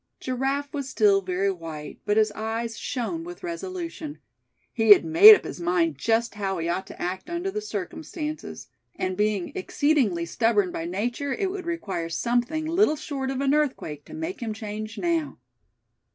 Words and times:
Giraffe 0.19 0.73
was 0.73 0.89
still 0.89 1.21
very 1.21 1.51
white, 1.51 1.99
but 2.07 2.17
his 2.17 2.31
eyes 2.31 2.75
shone 2.75 3.23
with 3.23 3.43
resolution. 3.43 4.17
He 4.73 4.93
had 4.93 5.05
made 5.05 5.35
up 5.35 5.43
his 5.43 5.59
mind 5.61 5.99
just 5.99 6.33
how 6.33 6.57
he 6.57 6.67
ought 6.67 6.87
to 6.87 6.99
act 6.99 7.29
under 7.29 7.51
the 7.51 7.61
circumstances; 7.61 8.69
and 8.95 9.15
being 9.15 9.51
exceedingly 9.53 10.25
stubborn 10.25 10.71
by 10.71 10.85
nature 10.85 11.33
it 11.33 11.51
would 11.51 11.67
require 11.67 12.09
something 12.09 12.65
little 12.65 12.95
short 12.95 13.29
of 13.29 13.41
an 13.41 13.53
earthquake 13.53 14.03
to 14.05 14.15
make 14.15 14.39
him 14.41 14.55
change 14.55 14.97
now. 14.97 15.37